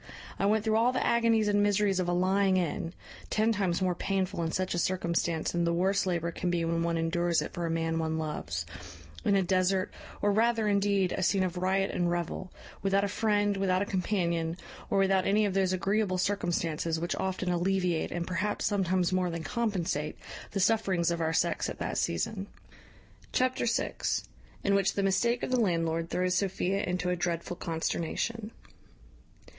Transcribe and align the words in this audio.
I 0.39 0.47
went 0.47 0.63
through 0.63 0.77
all 0.77 0.91
the 0.91 1.05
agonies 1.05 1.47
and 1.47 1.61
miseries 1.61 1.99
of 1.99 2.09
a 2.09 2.11
lying 2.11 2.57
in 2.57 2.95
(ten 3.29 3.51
times 3.51 3.83
more 3.83 3.93
painful 3.93 4.41
in 4.41 4.51
such 4.51 4.73
a 4.73 4.79
circumstance 4.79 5.51
than 5.51 5.63
the 5.63 5.75
worst 5.75 6.07
labour 6.07 6.31
can 6.31 6.49
be 6.49 6.65
when 6.65 6.81
one 6.81 6.97
endures 6.97 7.39
it 7.39 7.53
for 7.53 7.67
a 7.67 7.69
man 7.69 7.99
one 7.99 8.17
loves) 8.17 8.65
in 9.23 9.35
a 9.35 9.43
desert, 9.43 9.91
or 10.19 10.31
rather, 10.31 10.67
indeed, 10.67 11.11
a 11.11 11.21
scene 11.21 11.43
of 11.43 11.55
riot 11.55 11.91
and 11.91 12.09
revel, 12.09 12.51
without 12.81 13.03
a 13.03 13.07
friend, 13.07 13.57
without 13.57 13.83
a 13.83 13.85
companion, 13.85 14.57
or 14.89 14.97
without 14.97 15.27
any 15.27 15.45
of 15.45 15.53
those 15.53 15.71
agreeable 15.71 16.17
circumstances 16.17 16.99
which 16.99 17.15
often 17.17 17.51
alleviate, 17.51 18.11
and 18.11 18.25
perhaps 18.25 18.65
sometimes 18.65 19.13
more 19.13 19.29
than 19.29 19.43
compensate, 19.43 20.17
the 20.49 20.59
sufferings 20.59 21.11
of 21.11 21.21
our 21.21 21.31
sex 21.31 21.69
at 21.69 21.77
that 21.77 21.99
season." 21.99 22.47
Chapter 23.31 23.67
vi. 23.67 23.93
In 24.63 24.73
which 24.73 24.95
the 24.95 25.03
mistake 25.03 25.43
of 25.43 25.51
the 25.51 25.59
landlord 25.59 26.09
throws 26.09 26.33
Sophia 26.33 26.81
into 26.81 27.09
a 27.11 27.15
dreadful 27.15 27.55
consternation. 27.55 28.49